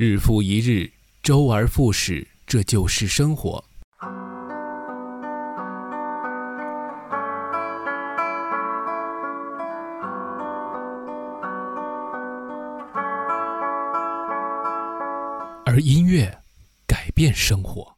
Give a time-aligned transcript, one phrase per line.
[0.00, 0.88] 日复一日，
[1.24, 3.64] 周而复始，这就是生活。
[15.66, 16.32] 而音乐
[16.86, 17.97] 改变生活。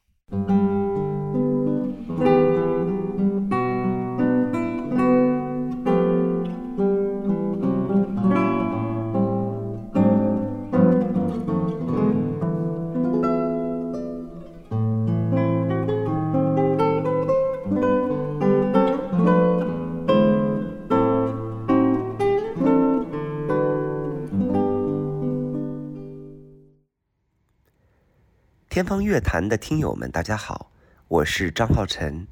[28.81, 30.71] 天方乐坛的听友们，大家好，
[31.07, 32.25] 我是张浩晨，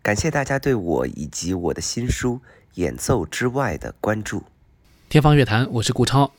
[0.00, 2.34] 感谢大家对我以及我的新书
[2.74, 4.44] 《演奏之外》的关注。
[5.08, 6.30] 天方乐坛，我是顾超。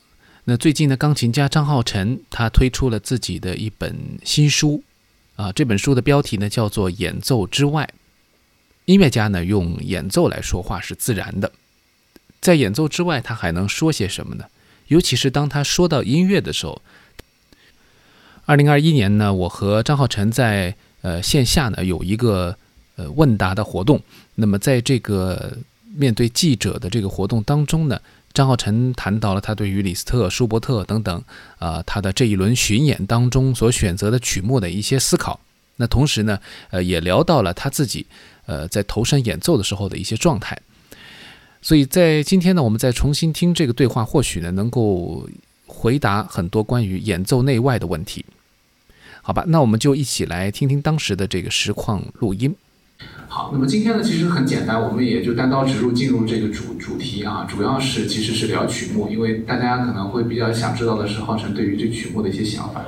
[0.44, 4.82] 那最近呢，钢琴家张浩晨他推出了自己的一本新书，
[5.36, 7.84] 啊，这本书的标题呢叫做《演奏之外》。
[8.86, 11.52] 音乐家呢用演奏来说话是自然的，
[12.40, 14.46] 在演奏之外，他还能说些什么呢？
[14.86, 16.80] 尤其是当他说到音乐的时候。
[18.44, 22.56] 二零二一年呢，我和张浩晨在呃线下呢有一个
[22.96, 24.00] 呃问答的活动。
[24.34, 25.56] 那么在这个
[25.94, 28.00] 面对记者的这个活动当中呢，
[28.34, 31.22] 张浩晨谈到了他对于李斯特、舒伯特等等
[31.58, 35.38] 啊他的这一轮巡演当中所选择的曲目的一些思考。
[35.76, 36.38] 那同时呢，
[36.70, 38.04] 呃也聊到了他自己
[38.46, 40.60] 呃在投身演奏的时候的一些状态。
[41.62, 45.28] 所以在今天呢，我们再重新听这个对话，或许呢能够。
[45.66, 48.24] 回答很多关于演奏内外的问题，
[49.22, 49.44] 好吧？
[49.48, 52.54] 那我们就一起来听听当时的这个实况录音。
[53.26, 62.84] 好，那么今天呢，其实很简单，我们也就单刀直入进入这个主主题啊，主要是其实是聊曲目，因为大家可能会比较想知道的是浩辰对于这曲目的一些想法。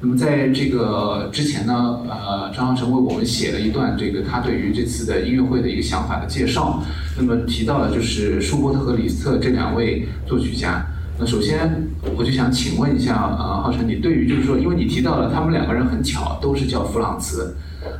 [0.00, 6.82] 那么在这个之前呢，呃，张浩辰为我们写了一段这个他对于这次的音乐会的一个想法的介绍，
[7.18, 10.86] 那么提到了就是舒伯特和李斯特这两位作曲家。
[11.20, 11.86] 那首先，
[12.16, 17.58] 我就想请问一下，呃，浩辰，你对于就是说，因为你提到了他们两个人很巧，都是叫弗朗茨，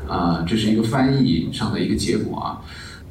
[0.08, 2.64] 啊，这是一个翻译上的一个结果啊。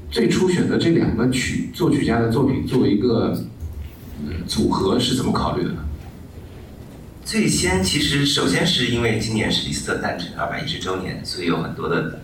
[0.10, 3.40] 最初选择这两个曲作曲家的作品作为一个
[4.48, 5.86] 组合是怎么考虑的呢？
[7.24, 12.20] 最先其实首先是因为今年是李斯特诞辰二百一十周年，所以有很多的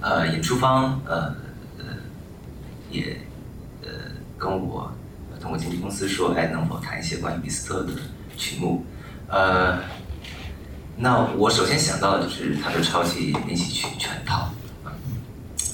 [0.00, 1.36] 呃演出方呃
[1.78, 1.84] 呃
[2.90, 3.16] 也
[3.82, 3.88] 呃
[4.36, 4.92] 跟我。
[5.44, 7.92] 通过经纪公司说，哎，能否谈一些关于李斯特的
[8.34, 8.82] 曲目？
[9.28, 9.78] 呃，
[10.96, 14.50] 那我首先想到的就是他的超级练习曲全套。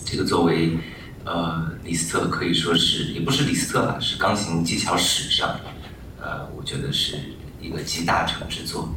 [0.05, 0.77] 这个作为
[1.25, 5.55] 呃李斯特可以说是，也不是李斯特吧，是钢琴技巧史上，
[6.21, 7.17] 呃，我觉得是
[7.61, 8.93] 一个集大成之作。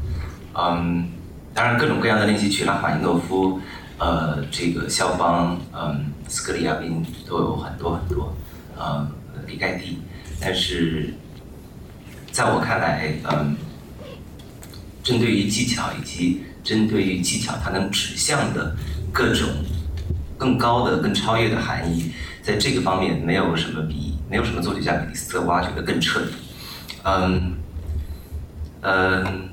[0.56, 1.07] 嗯，
[1.53, 3.59] 当然各种各样的练习曲，拉法尼诺夫，
[4.00, 8.35] 呃，这个肖邦，嗯，斯克里亚宾都有很多很多，
[8.75, 9.07] 呃，
[9.45, 10.00] 李盖蒂。
[10.45, 11.13] 但是，
[12.29, 13.55] 在我看来，嗯，
[15.01, 18.75] 针对于技巧以及针对于技巧它能指向的
[19.13, 19.47] 各种
[20.37, 22.11] 更高的、更超越的含义，
[22.41, 26.33] 在这个方面没有什么比没有什么作曲家比李斯特挖掘的更彻底。
[27.03, 27.53] 嗯，
[28.81, 29.49] 嗯，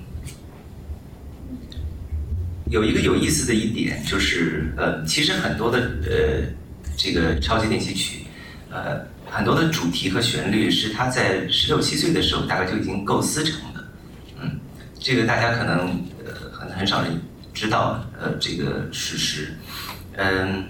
[2.69, 6.43] 有一个有意思的一点就是，呃，其实很多的呃
[6.97, 8.25] 这个超级练习曲，
[8.73, 9.09] 呃。
[9.31, 13.85] 很多的主题和旋律是他在十六七岁的时候大概就已经构思成的，
[14.41, 14.59] 嗯，
[14.99, 17.21] 这个大家可能呃很很少人
[17.55, 19.57] 知道呃这个事实，
[20.17, 20.65] 嗯，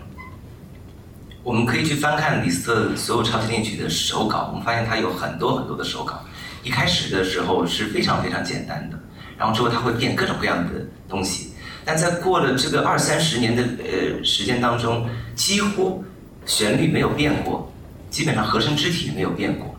[1.43, 6.22] 我们可以去翻看李斯特所有超级恋曲的手稿，我们发现他有很多很多的手稿，
[6.62, 8.98] 一开始的时候是非常非常简单的，
[9.38, 11.53] 然后之后他会变各种各样的东西，
[11.84, 16.04] 但在过了这个二三十年的呃时间当中，几乎
[16.44, 17.72] 旋律没有变过。
[18.10, 19.75] 基本上和声肢体没有变过，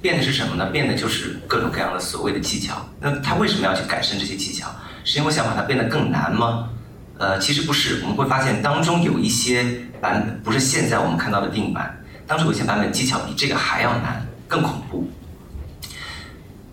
[0.00, 0.66] 变的是什么呢？
[0.66, 2.88] 变的就是各种各样的所谓的技巧。
[3.00, 4.68] 那他为什么要去改善这些技巧？
[5.04, 6.70] 是因为想把它变得更难吗？
[7.18, 8.00] 呃，其实不是。
[8.02, 9.62] 我们会发现当中有一些
[10.00, 15.10] 版本不是现在我们看到的定版，当中有些版本技巧比这个还要难，更恐怖。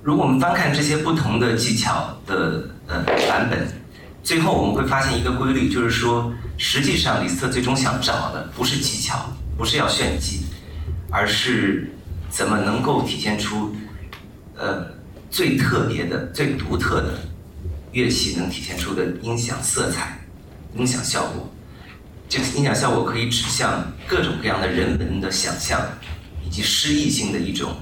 [0.02, 3.68] 如果我们翻看这些不同的技巧的呃版本，
[4.24, 9.32] 最后我们会发现一个规律，就是说，实际上李斯特最终想找的不是技巧。
[9.62, 10.40] 不是要炫技，
[11.12, 11.92] 而是
[12.32, 13.76] 怎么能够体现出
[14.58, 14.88] 呃
[15.30, 17.20] 最特别的、最独特的
[17.92, 20.26] 乐器能体现出的音响色彩、
[20.76, 21.48] 音响效果。
[22.28, 25.80] 这个音响效果可以指向各种各样的人文的想象，
[26.44, 27.76] 以及诗意性的一种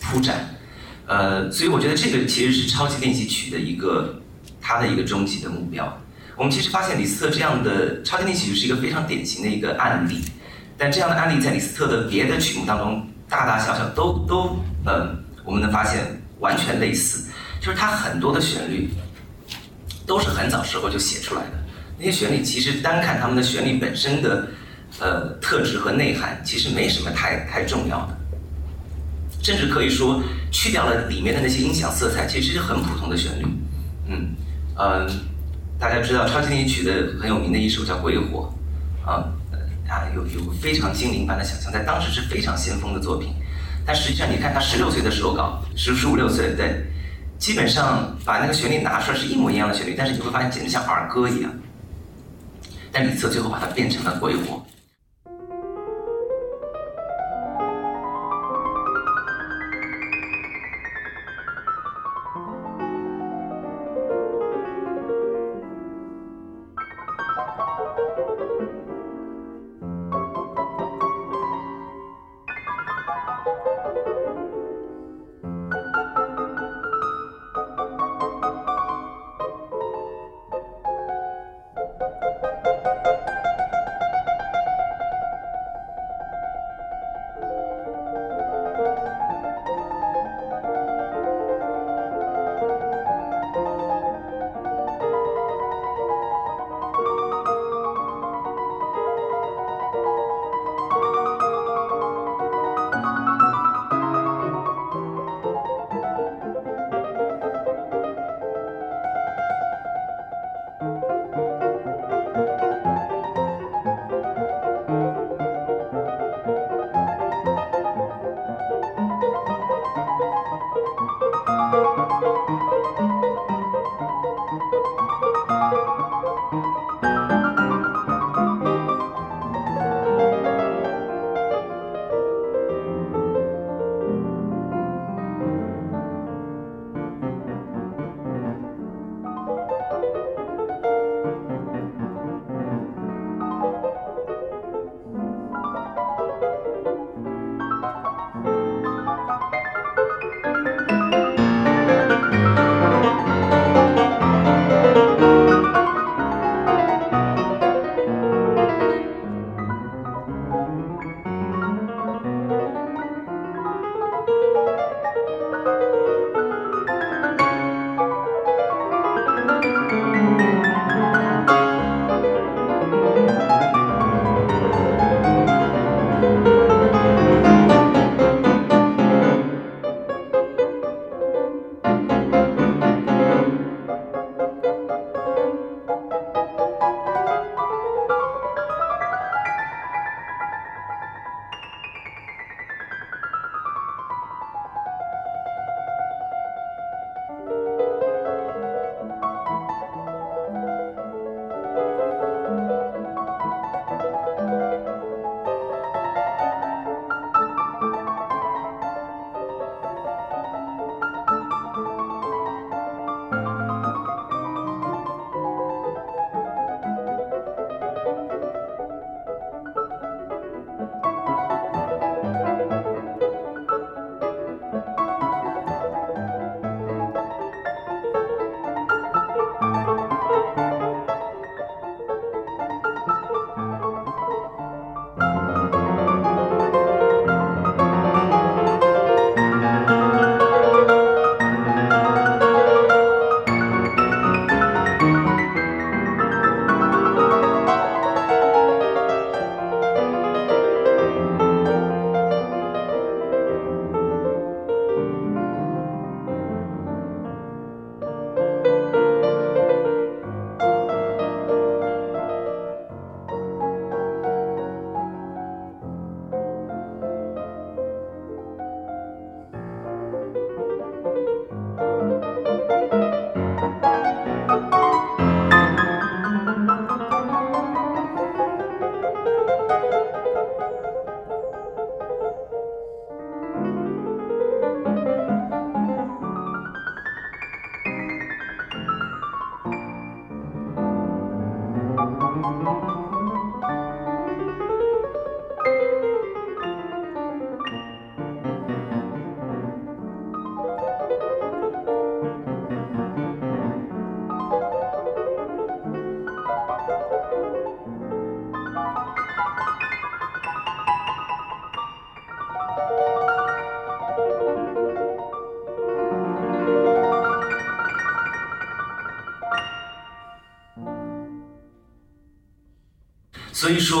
[0.00, 0.52] 铺展。
[1.06, 4.20] 呃，所以我觉得这个其实是超级练习曲的一个
[4.60, 6.02] 它的一个终极的目标。
[6.36, 10.24] 我们其实发现李斯特这样的超级练习曲是一个非常典型的一个案例，
[10.78, 16.04] 但这样的案例在李斯特的别的曲目当中大大小小都都呃，我们能发现
[16.40, 17.28] 完全类似，
[17.60, 18.90] 就是它很多的旋律
[20.06, 21.52] 都是很早时候就写出来的，
[21.98, 24.48] 那些旋律其实单看它们的旋律本身的
[25.00, 28.16] 呃特质和内涵，其实没什么太太重要的。
[29.42, 30.20] 甚至可以说，
[30.50, 33.46] 去掉了里面的那些音响色彩，其实是很普通的旋律。
[34.08, 34.34] 嗯，
[34.74, 35.08] 呃，
[35.78, 38.52] 大家知道超级练习曲的很有名的一首叫《鬼火》，
[39.08, 39.22] 啊，
[40.14, 43.34] 有有非常精灵般的想象，在当时是非常先锋的作品。
[43.84, 46.84] 但实际上，你看他十六岁的手稿，十十五六岁，对，
[47.38, 51.52] 基本上把那个旋律拿出来是一模一样的旋律，但是你会发现简直像儿歌一样。
[52.90, 54.56] 但李策最后把它变成了《鬼火》。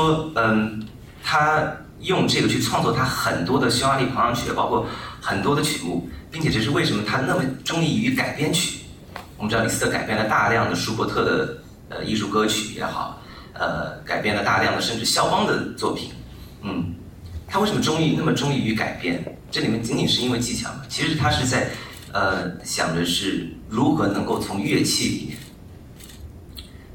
[0.06, 0.86] 说，嗯，
[1.22, 1.70] 他
[2.00, 4.86] 用这个去创作他很多的匈牙利狂想曲，包括
[5.20, 8.80] 很多的曲目，并且这是为什么他那么中意于改编曲。
[9.36, 11.58] 我们知道李斯特改编了大量的舒伯特的
[11.90, 13.20] 呃艺术歌曲也好，
[13.52, 16.10] 呃，改编了大量的甚至肖邦的作品，
[16.62, 16.94] 嗯，
[17.46, 19.22] 他为什么中意那么中意于改编？
[19.50, 20.82] 这里面仅仅是因为技巧吗？
[20.88, 21.68] 其实他是在
[22.12, 25.38] 呃想着是如何能够从乐器里面，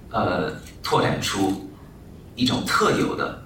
[0.10, 0.52] 呃，
[0.82, 1.71] 拓展出
[2.36, 3.44] 一种特有的、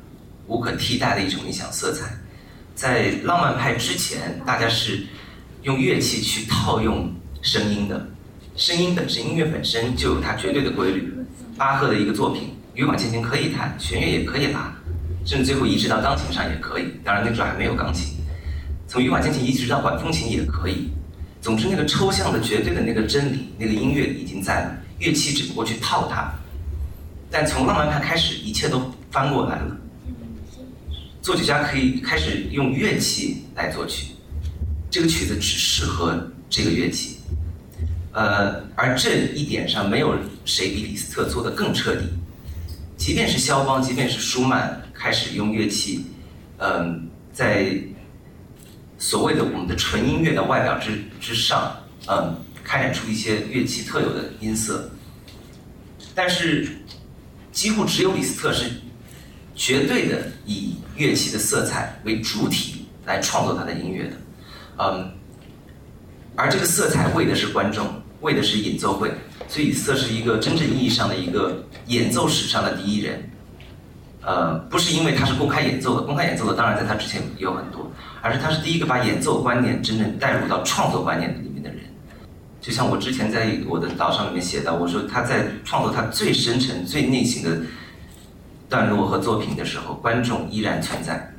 [0.48, 2.18] 无可替代的一种音响色彩。
[2.76, 5.06] 在浪漫派之前，大家是
[5.64, 8.08] 用乐器去套用声音的。
[8.56, 11.14] 声音本身，音乐本身就有它绝对的规律。
[11.58, 14.74] 巴赫的一个作品，羽管键琴可以弹，弦乐也可以拉，
[15.26, 16.94] 甚至最后移植到钢琴上也可以。
[17.04, 18.18] 当然那时候还没有钢琴，
[18.88, 20.90] 从羽管键琴移植到管风琴也可以。
[21.42, 26.34] 总之，那个抽象的、绝对的那个真理，那个音乐已经在了，乐器只不过去套它。
[27.38, 29.78] 但从浪漫派开始，一切都翻过来了。
[31.22, 34.14] 作曲家可以开始用乐器来作曲，
[34.90, 37.18] 这个曲子只适合这个乐器。
[38.14, 40.16] 呃，而这一点上，没有
[40.46, 42.06] 谁比李斯特做的更彻底。
[42.96, 46.06] 即便是肖邦，即便是舒曼，开始用乐器，
[46.60, 47.78] 嗯，在
[48.98, 51.76] 所谓的我们的纯音乐的外表之之上，
[52.08, 54.90] 嗯，开展出一些乐器特有的音色。
[56.18, 56.70] 但是，
[57.56, 58.70] 几乎只有李斯特是
[59.56, 64.12] 绝对的以乐器的色彩为主体来创作他的音乐的，
[64.80, 65.10] 嗯，
[66.36, 67.88] 而这个色彩为的是观众。
[68.22, 69.12] 为的是演奏会，
[69.48, 73.30] 所以李斯特是一个真正意义上的一个演奏史上的第一人。
[74.22, 81.55] 呃，不是因为他是公开演奏的，公开演奏的当然在他之前有很多，而是他是第一个把演奏观念真正带入到创作观念里面。
[82.66, 87.62] 就像我之前在我的导上里面写到，我说他在创作他最深沉、最内心的
[88.68, 91.32] 段落和作品的时候，观众依然存在。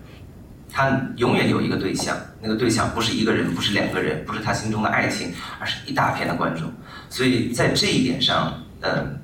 [0.71, 6.73] 他永远有一个对象，那个对象不是一个人，不是两个人，不是他心中的爱情，而是一大片的观众。
[7.11, 9.19] 所以在这一点上，嗯，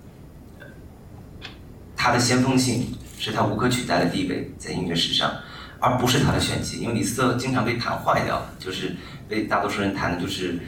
[1.95, 5.33] 他的先锋性是他无可取代的地位在音乐史上，
[5.79, 6.81] 而不是他的炫技。
[6.81, 8.97] 因为李斯特经常被弹坏掉，就是
[9.29, 10.59] 被大多数人弹的就是，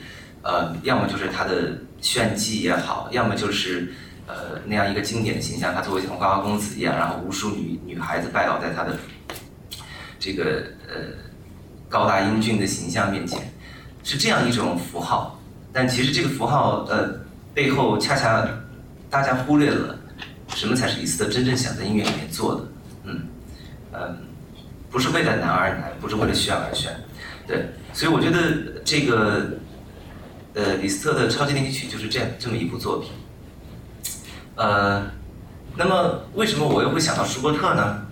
[0.44, 3.92] 呃，要么就是他的炫技也好，要么就是
[4.28, 8.96] 呃那样一个经典的形象，他作为像花花公子一样，然后无数女女孩子拜倒在他的。
[10.16, 10.94] 这个呃
[11.86, 13.52] 高大英俊的形象面前，
[14.02, 15.38] 是这样一种符号，
[15.70, 17.20] 但其实这个符号呃
[17.52, 18.48] 背后恰恰
[19.10, 19.98] 大家忽略了
[20.54, 22.62] 什么才是李斯特真正想在音乐里面做的，
[23.04, 23.28] 嗯
[23.92, 24.18] 嗯，
[24.90, 26.90] 不是为了难而难，不是为了炫而炫，
[27.46, 29.58] 对，所以我觉得这个
[30.54, 33.10] 呃李斯特的超级练习曲就是这样这么一部作品，
[34.56, 35.10] 呃，
[35.76, 38.06] 那么为什么我又会想到舒伯特呢？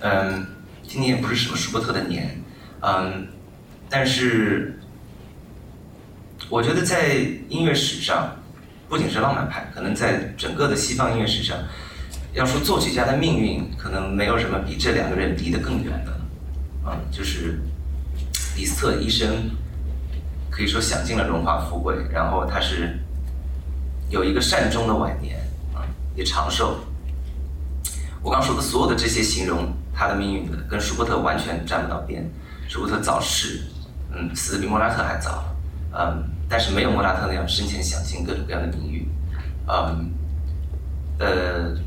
[0.00, 0.46] 嗯。
[0.86, 2.40] 今年不是什么舒伯特的年，
[2.80, 3.26] 嗯，
[3.88, 4.78] 但是
[6.48, 7.14] 我觉得在
[7.48, 8.36] 音乐史上，
[8.88, 11.58] 不仅是浪漫派，可能在整个的西方音乐史上，
[12.32, 16.20] 要说作曲家的命运，可能没有什么比这两个人离得更远的，
[16.86, 17.58] 嗯，就是
[18.54, 19.50] 李斯特一生
[20.54, 22.96] 可以说享尽了荣华富贵，然后他是
[24.08, 25.36] 有一个善终的晚年，
[25.74, 25.82] 啊，
[26.14, 26.78] 也长寿。
[28.22, 29.72] 我刚说的所有的这些形容。
[29.96, 32.28] 他的命运跟舒伯特完全沾不到边。
[32.68, 33.62] 舒伯特早逝，
[34.10, 35.44] 嗯，死的比莫扎特还早，
[35.92, 39.08] 嗯，但是没有莫扎特那样生前享尽各种各样的名誉，
[39.68, 40.10] 嗯，
[41.20, 41.78] 呃，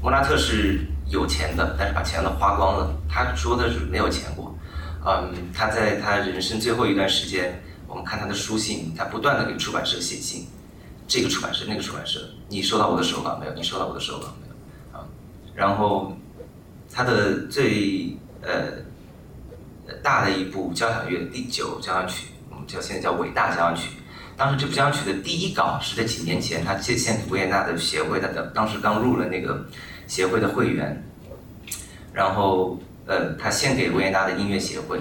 [0.00, 2.96] 莫扎特是有钱的，但是把钱都花光了。
[3.10, 4.56] 他说的是没有钱过，
[5.04, 10.46] 嗯，他在他人生最后一段时间，我们看他的书信，他不断的给出版社写信，
[11.06, 13.52] 这个出版社那个出版社，你收到我的手稿没有？
[13.52, 14.98] 你收到我的手稿没有？
[14.98, 15.04] 啊，
[15.54, 16.16] 然后。
[16.92, 18.82] 他的最呃
[20.02, 23.90] 大的一部交响乐第九交响曲，我们叫现在叫伟大交响曲。
[24.36, 29.64] 当时这部交响曲的第一稿是在几年前，他献献维也纳的协会，他的当时刚入了那个
[30.08, 31.00] 协会的会员，
[32.12, 34.98] 然后呃他献给维也纳的音乐协会，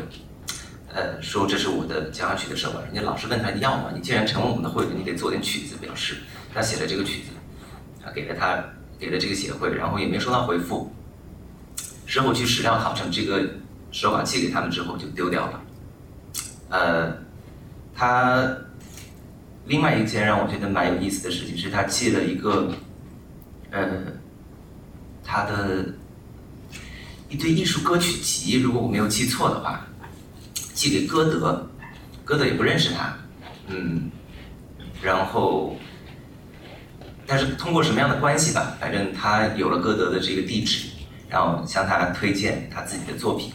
[0.94, 2.82] 呃说这是我的交响曲的手稿。
[2.82, 3.92] 人家老师问他你要吗？
[3.94, 6.18] 你既然成为我们的会员，你得做点曲子表示。
[6.52, 7.30] 他写了这个曲子，
[8.04, 8.64] 他给了他
[8.98, 10.92] 给了这个协会，然后也没收到回复。
[12.08, 13.48] 之后去史料考证，这个
[13.92, 15.62] 手稿寄给他们之后就丢掉了。
[16.70, 17.18] 呃，
[17.94, 18.52] 他
[19.66, 22.74] 另外一件让我觉得蛮有意思的事情是他寄了一个，
[23.70, 23.88] 呃，
[25.24, 25.86] 他的
[27.30, 29.86] 一堆艺术歌曲集，如果我没有记错的话，
[30.80, 31.70] 寄给歌德，
[32.24, 33.14] 歌德也不认识他，
[33.68, 34.10] 嗯，
[35.02, 35.76] 然后，
[37.28, 40.88] 但是通过什么样的关系吧，反正他有了歌德的这个地址。
[41.30, 43.52] 然后向他推荐他自己的作品，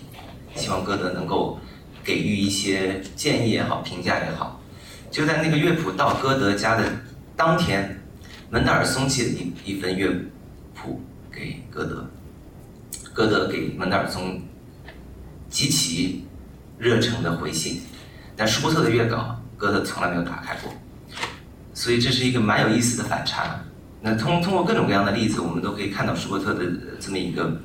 [0.54, 1.58] 希望歌德能够
[2.04, 4.60] 给予一些建议也好，评价也好。
[5.10, 6.84] 就在那个乐谱到歌德家的
[7.34, 8.00] 当天，
[8.50, 10.08] 门德尔松寄了一一份乐
[10.74, 11.00] 谱
[11.32, 12.06] 给歌德，
[13.14, 14.42] 歌德给门德尔松
[15.48, 16.23] 极其
[16.78, 17.82] 热诚的回信，
[18.36, 20.72] 但舒伯特的乐稿歌德从来没有打开过，
[21.72, 23.60] 所以这是一个蛮有意思的反差。
[24.00, 26.64] 那通通过各种各样的例子，我们都可以看到舒伯特的
[27.00, 27.60] 这么一个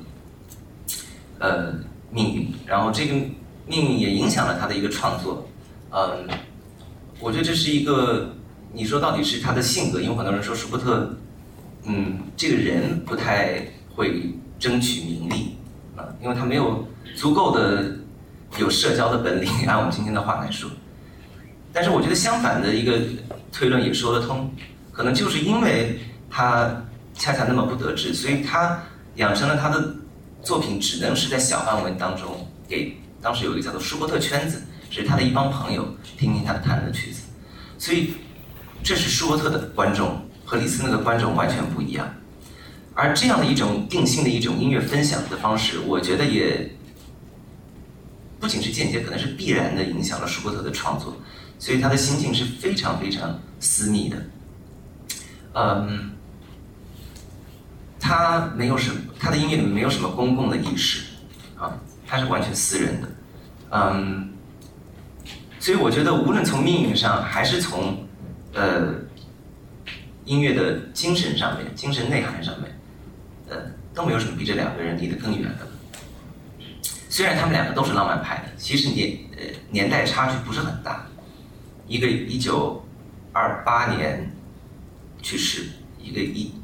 [1.38, 1.74] 呃
[2.10, 3.14] 命运，然后这个
[3.66, 5.46] 命运也影响了他的一个创作。
[5.90, 6.26] 嗯，
[7.18, 8.34] 我觉得这是一个，
[8.72, 11.14] 你说到底是他的性格，因为很多人说舒伯特，
[11.84, 15.56] 嗯，这个人不太会争取名利
[15.96, 17.98] 啊，因为他没有足够的
[18.58, 20.70] 有社交的本领， 按我们今天的话来说。
[21.72, 22.98] 但是我觉得相反的一个
[23.52, 24.52] 推论也说得通，
[24.92, 26.00] 可能就是因为。
[26.32, 28.80] 他恰恰那么不得志，所以他
[29.16, 29.96] 养成了他的
[30.44, 37.22] 作品只能是在小范围当中给当时有一个叫做舒伯特圈子，是他的一帮朋友听听他弹的曲子，
[37.78, 38.12] 所以
[38.80, 42.08] 这是舒伯特的观众和李斯特的观众完全不一样，
[42.94, 46.70] 而这样的一种定性的一种音乐分享的方式，我觉得也
[48.40, 51.14] 不仅是间接，可能是必然的影响了舒伯特的创作，
[51.58, 54.16] 所以他的心境是非常非常私密的，
[55.54, 56.10] 嗯。
[58.02, 61.04] 他没有什么，他的音乐没有什么公共的意识，
[61.58, 63.08] 啊，他是完全私人的，
[63.72, 64.32] 嗯，
[65.60, 68.08] 所以我觉得无论从命运上还是从
[68.54, 68.94] 呃
[70.24, 72.80] 音乐的精神上面、精神内涵上面，
[73.50, 73.56] 呃，
[73.92, 75.69] 都没有什么比这两个人离得更远的。
[77.10, 81.06] 虽然他们两个都是浪漫派的，其实年呃年代差距不是很大，
[81.86, 82.82] 一个一九
[83.32, 84.30] 二八年
[85.20, 85.66] 去世，
[85.98, 86.54] 一个一。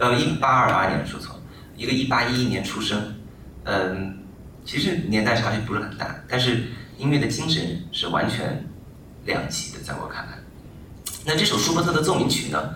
[0.00, 1.40] 呃，一八二八年说错了，
[1.76, 3.16] 一个一八一一年出生，
[3.64, 4.16] 嗯，
[4.64, 8.64] 其实年代差距不是很大，但是音乐的精神是完全
[9.24, 10.38] 两极的，在我看来。
[11.24, 12.74] 那这首舒伯特的奏鸣曲呢，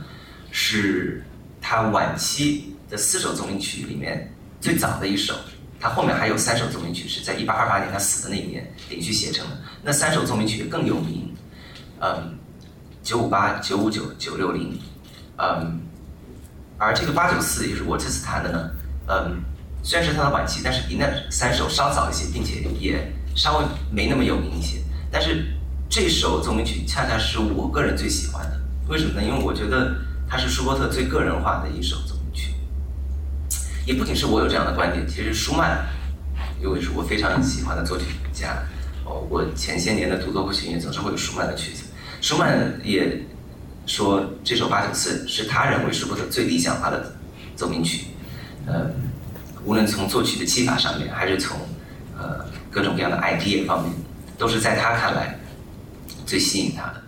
[0.50, 1.22] 是
[1.60, 5.32] 他晚期的四首奏鸣曲里面最早的一首，
[5.82, 11.34] 他后面还有三首奏鸣曲是在一八二八年他死的那一年连续写成的，那三首奏鸣曲更有名，
[11.98, 12.38] 嗯，
[13.02, 14.78] 九五八、九五九、九六零，
[15.38, 15.80] 嗯。
[16.78, 18.70] 而这个八九四也是我这次弹的呢，
[19.08, 19.42] 嗯，
[19.82, 24.78] 虽然是他的晚期，但是比那三首稍早一些，并且也稍微没那么有名一些。
[25.10, 25.52] 但是
[25.90, 29.22] 这首奏鸣曲恰恰是我个人最喜欢的，为什么呢？
[29.22, 29.96] 因为我觉得
[30.28, 31.96] 它是舒伯特最个人化的一首。
[33.86, 35.86] 也不仅是我有这样的观点，其实舒曼，
[36.62, 38.62] 因为是我非常喜欢的作曲家，
[39.04, 41.84] 哦，我前些年的独奏和弦乐总是会有舒曼的曲子，
[42.20, 43.22] 舒曼也。
[43.84, 47.16] 说这首八九四是他认为舒伯特最理想化的
[47.56, 48.06] 奏鸣曲，
[48.64, 48.88] 呃，
[49.64, 51.58] 无论从作曲的技法上面，还是从
[52.16, 53.92] 呃各种各样的 idea 方面，
[54.38, 55.36] 都是在他看来
[56.24, 57.01] 最吸引他的。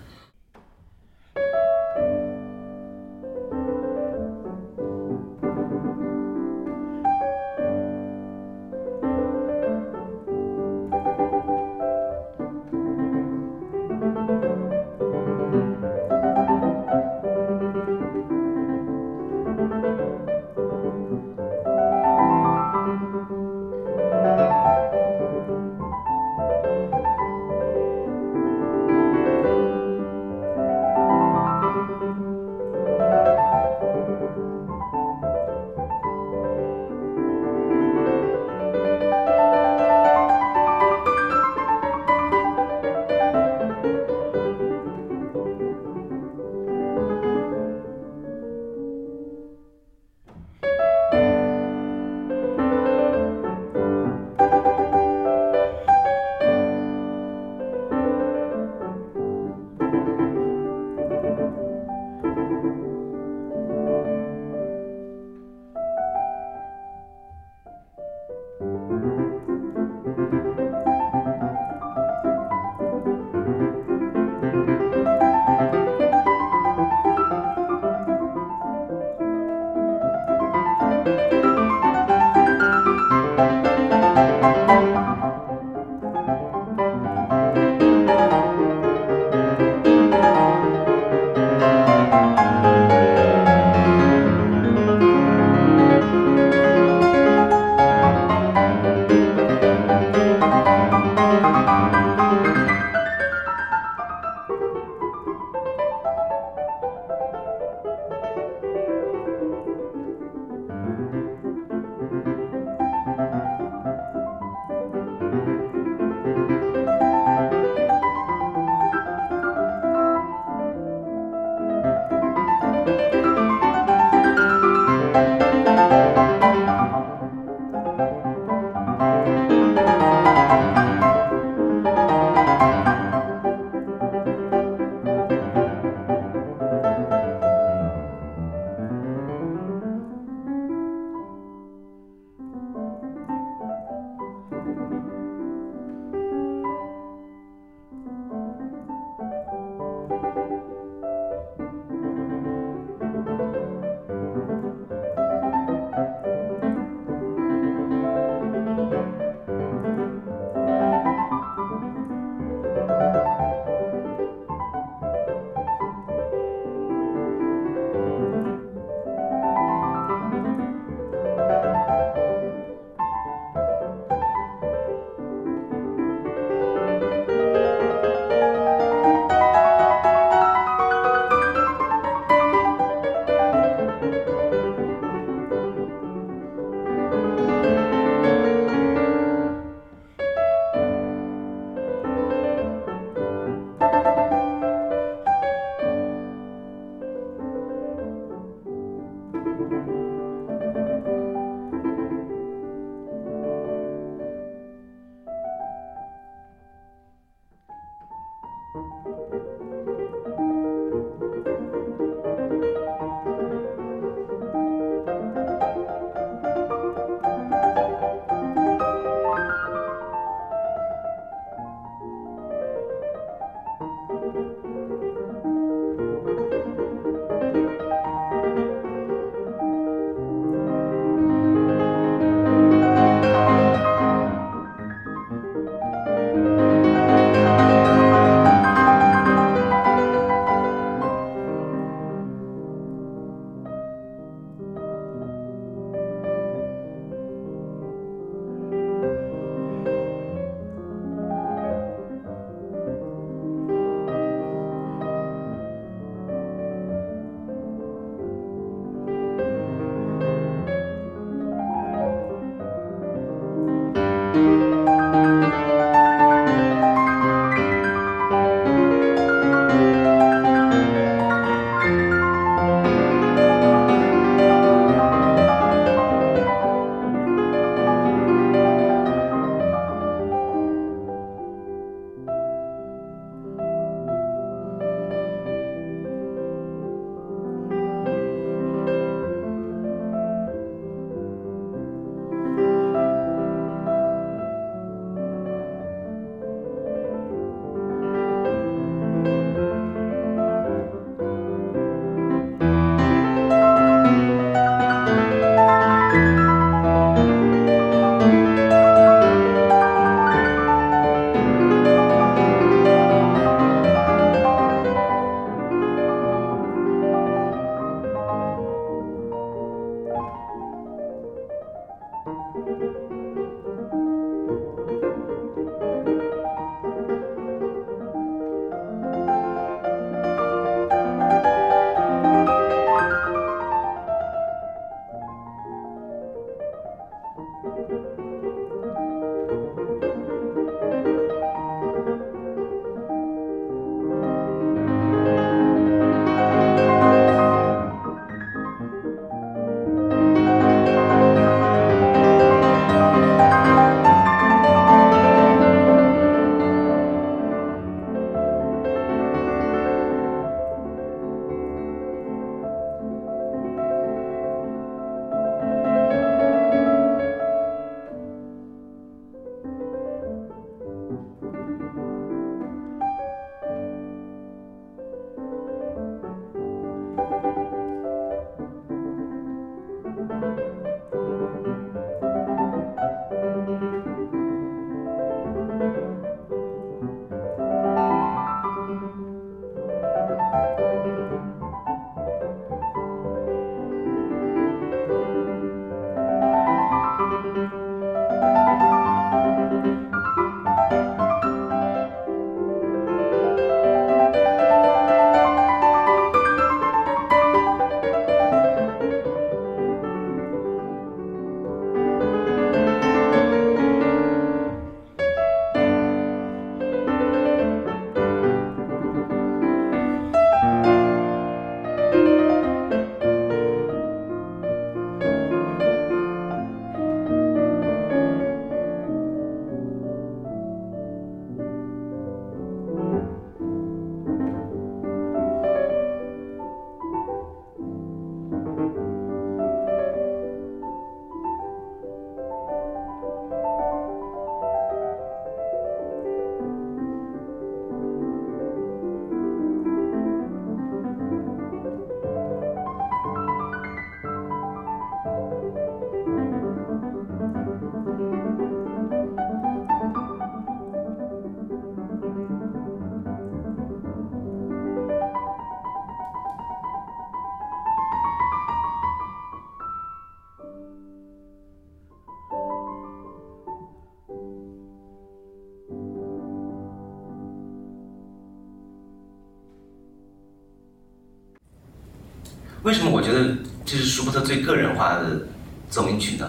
[484.65, 485.47] 个人化的
[485.89, 486.49] 奏鸣曲呢？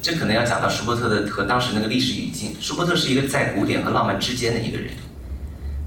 [0.00, 2.54] 这可能要讲到舒伯特的和当时那个历史语境。
[2.60, 4.90] 舒伯特是一个在古典和浪漫之间的一个人。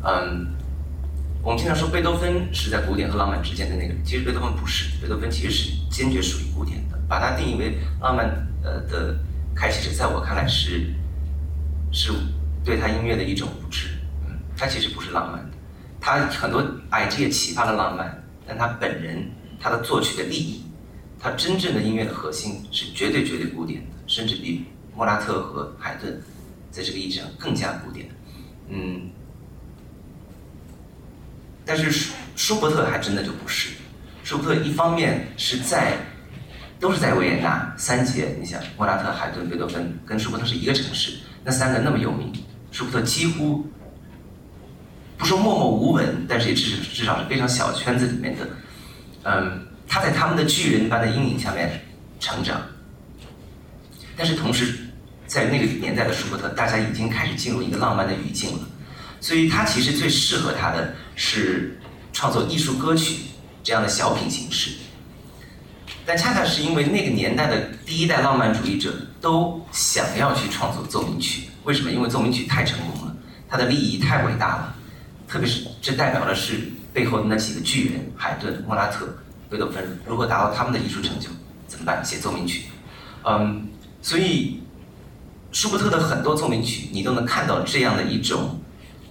[0.03, 0.47] 嗯，
[1.41, 8.27] 我们经常说贝多芬是在古典和浪漫之间的那个人，其实贝多芬不是，贝多芬其实是坚决属于古典的，把它定义为浪漫
[8.63, 9.15] 呃的
[9.55, 10.93] 开启者，在我看来是
[11.91, 12.11] 是
[12.65, 13.87] 对他音乐的一种无知。
[14.27, 15.57] 嗯，他其实不是浪漫的，
[15.99, 19.31] 他很多 idea 启发了浪漫，但他本人。
[19.63, 20.63] 他的作曲的利益，
[21.21, 26.19] 他真正的音乐的核心是绝对绝对古典的，甚至比莫拉特和海顿
[26.71, 28.09] 在这个意义上更加古典。
[28.69, 29.09] 嗯，
[31.63, 33.69] 但是舒舒伯特还真的就不是。
[34.23, 35.97] 舒伯特一方面是在
[36.79, 42.33] 都是在维也纳三杰，你想莫拉特、海顿、贝多芬跟舒伯特是一个城市，那三个那么有名，
[42.71, 43.67] 舒伯特几乎
[45.17, 48.49] 不说默默无闻，但是也至少至少是非常小圈子里面的。
[49.23, 51.69] 嗯，他在他们的巨人般的阴影下面
[52.17, 52.61] 成长，
[54.15, 54.73] 但是同时，
[55.27, 58.59] 在那个年代的舒伯特，大家已经开始进入一个浪漫的语境了，
[59.19, 61.77] 所以他其实最适合他的是
[62.13, 63.17] 创作艺术歌曲
[63.65, 64.71] 这样的小品形式。
[66.05, 71.91] 但恰恰是因为那个年代的第一代浪漫主义者都想要去创作奏鸣曲，为什么？
[71.91, 73.13] 因为奏鸣曲太成功了，
[73.49, 74.75] 它的利益太伟大了，
[75.27, 76.71] 特别是这代表的是。
[76.93, 79.07] 背后的那几个巨人，海顿、莫拉特、
[79.51, 81.27] 贝多芬，如何达到他们的艺术成就？
[81.67, 82.01] 怎么办？
[82.03, 82.67] 写奏鸣曲。
[83.25, 83.67] 嗯，
[84.01, 84.61] 所以
[85.51, 88.61] 舒伯特的很多奏鸣曲，你都能看到这样的一种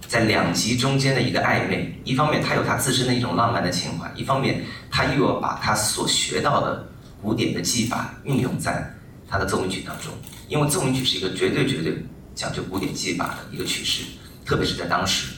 [0.07, 2.01] 在两极中间的一个暧昧。
[2.03, 6.89] 一方面，他有他自身的一种浪漫的情怀；一方面，他又要把他所学到的
[7.21, 8.95] 古典的技法运用在
[9.29, 10.11] 他的奏鸣曲当中。
[10.47, 14.05] 因为奏鸣曲是一个绝对绝对讲究古典技法的一个曲式，
[14.43, 15.35] 特别是在当时。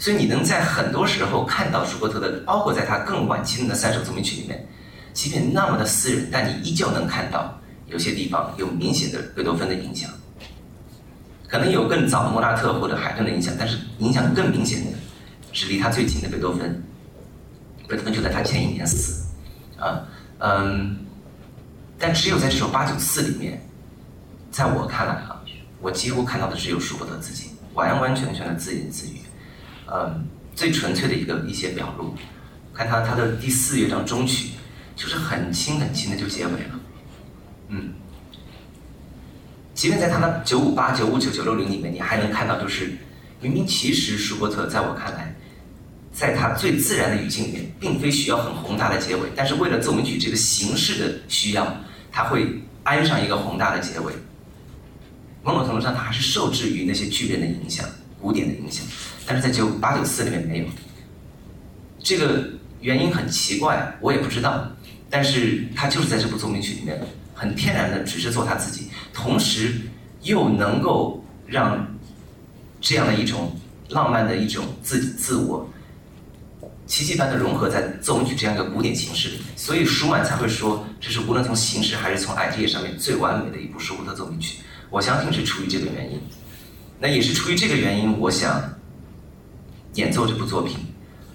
[0.00, 4.66] 所以你能在很多时候看到舒伯特的，包括在他更晚期的那三首奏鸣曲里面，
[5.12, 10.10] 即便那么的私人，但你依旧能看到有些地方有明显的贝多芬的影响，
[11.46, 14.90] 可能有更早的莫扎特或者海顿的影响，但是影响更明显的
[15.52, 16.82] 是离他最近的贝多芬。
[17.86, 19.26] 贝多芬就在他前一年死，
[19.78, 20.00] 啊，
[20.38, 20.96] 嗯，
[21.98, 23.62] 但只有在这首八九四里面，
[24.50, 25.42] 在我看来啊，
[25.82, 29.19] 我几乎看到的只有舒伯特自己，完完全全的自言自语。
[29.92, 30.24] 嗯，
[30.54, 32.14] 最纯粹的一个一些表露，
[32.72, 34.50] 看他他的第四乐章中曲，
[34.94, 36.80] 就是很轻很轻的就结尾了。
[37.68, 37.92] 嗯，
[39.74, 42.92] 即便在他的九五八、九五九、九六零里面，你还能看到，就是
[43.40, 45.34] 明明其实舒伯特在我看来，
[46.12, 51.76] 在他最自然的语境里面，并非需要很宏大的结尾，但是为了奏鸣曲这个形式的需要，
[52.12, 54.12] 他会安上一个宏大的结尾。
[55.42, 57.84] 某种程度上，他还是受制于那些巨人的影响、
[58.20, 58.84] 古典的影响。
[59.30, 60.64] 但是在九八九四里面没有，
[62.00, 64.66] 这个原因很奇怪，我也不知道。
[65.08, 67.00] 但是他就是在这部奏鸣曲里面，
[67.32, 69.82] 很天然的只是做他自己，同时
[70.22, 71.96] 又能够让
[72.80, 73.56] 这样的一种
[73.90, 75.70] 浪漫的一种自自我，
[76.88, 79.38] 奇迹般的融合在奏鸣曲这样一个古典形式里。
[79.54, 84.58] 所以舒曼才会说，这是无论从形式还是从 idea 上面最完美的一部舒伯特奏鸣曲。
[84.90, 86.20] 我相信是出于这个原因，
[86.98, 88.60] 那也是出于这个原因，我想。
[89.94, 90.76] 演奏这部作品，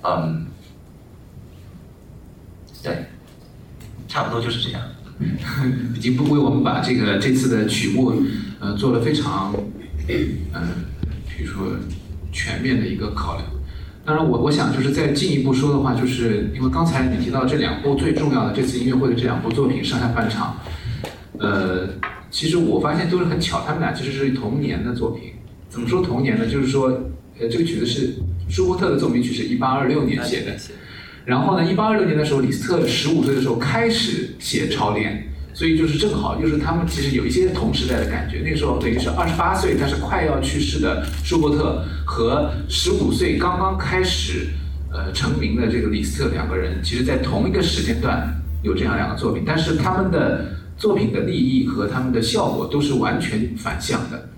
[0.04, 0.46] 嗯，
[2.82, 3.06] 对，
[4.08, 4.82] 差不多就是这样。
[5.96, 8.22] 已经不为我们把这个这次的曲目，
[8.60, 9.54] 呃，做了非常，
[10.10, 10.86] 嗯，
[11.30, 11.68] 比如说
[12.34, 13.48] 全面的一个考量。
[14.04, 20.58] 当然，我我想就是再进一步说的话，就是因为刚才你提到这两部最重要的这次音乐会的这两部作品上下半场，
[21.40, 21.88] 呃，
[22.30, 25.32] 其实我发现都是很巧，他们俩其实是同年的作品。
[25.70, 26.46] 怎么说同年呢？
[26.46, 26.88] 就是说，
[27.40, 28.16] 呃，这个曲子是。
[28.50, 30.56] 舒伯特的奏鸣曲是一八二六年写的，
[31.26, 38.42] 然后呢，一八二六年的时候，李斯特十五岁的时候开始写超恋，所以就是正好，就是他们其实有一些同时代的感觉。
[38.44, 44.50] 那个时候等于是二十八岁，但是快要去世的舒伯特和十五岁刚刚开始
[44.92, 48.32] 呃成名的这个李斯特两个人，其实在同一个时间段
[48.62, 54.30] 有这样两个作品，但是他们的作品的利益和他们的效果都是完全反向的。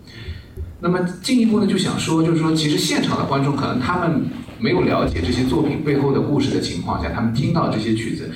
[0.79, 4.27] 那么进一步呢，就想说，就是说，其实现场的观众可能他们
[4.59, 8.31] 没有了解这些作品背后的故事的情况下，他们听到这些曲子，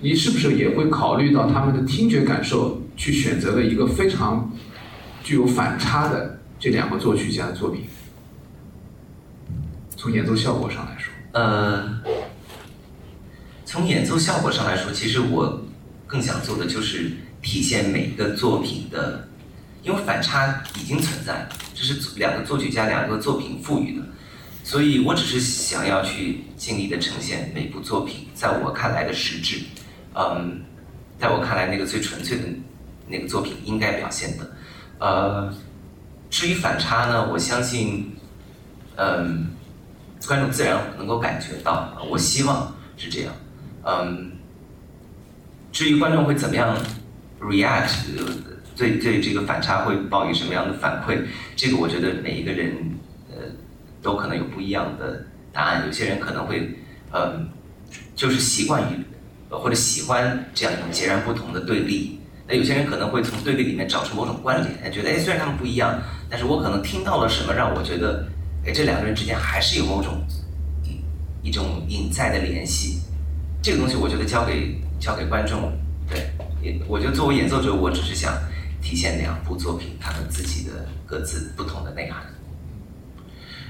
[0.00, 4.52] 你是不是也会考虑到他们的听觉感受，去选择了一个非常
[5.24, 7.84] 具有反差的这两个作曲家的作品？
[9.96, 12.02] 从演奏效果上来说，呃，
[13.64, 15.62] 从演奏效果上来说，其实我
[16.06, 19.28] 更想做的就是体现每一个作品的。
[19.82, 24.02] 因为反差已经存在了，这是两个作曲家两个作品赋予的，
[24.64, 29.60] 所以我只是想要去尽力的呈现每部作品在我看来的实质，
[30.14, 30.62] 嗯，
[31.20, 32.44] 在我看来那个最纯粹的
[33.06, 34.56] 那个作品应该表现的，
[34.98, 35.54] 呃，
[36.30, 38.16] 至于反差呢，我相信，
[38.96, 39.50] 嗯，
[40.26, 43.34] 观众自然能够感觉到，我希望是这样，
[43.84, 44.32] 嗯，
[45.70, 46.74] 至于观众会怎么样
[47.38, 47.90] react，
[48.76, 51.18] 对对这个反差会报以什么样的反馈，
[51.56, 52.72] 这个我觉得每一个人。
[53.30, 53.42] 呃
[54.02, 55.84] 都可能有不一样的答案。
[55.84, 56.70] 有些人可能会，
[57.12, 57.48] 嗯，
[58.14, 59.04] 就是习惯于
[59.50, 62.20] 或者喜欢这样一种截然不同的对立。
[62.46, 68.28] 那有些人可能会从对立里面找出某种关联，觉得哎，虽然他们不一样，但是我可能听到了什么，让我觉得，
[68.64, 70.24] 哎，这两个人之间还是有某种
[71.42, 73.00] 一种隐在的联系。
[73.60, 75.72] 这个东西，我觉得交给交给观众，
[76.08, 76.30] 对，
[76.62, 78.32] 也我觉得作为演奏者，我只是想
[78.86, 82.22] 体现两部作品他们自己的各自不同的内涵。